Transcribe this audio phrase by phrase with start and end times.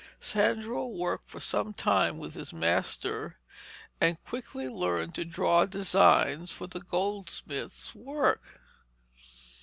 [0.19, 3.37] Sandro worked for some time with his master,
[4.01, 8.59] and quickly learned to draw designs for the goldsmith's work.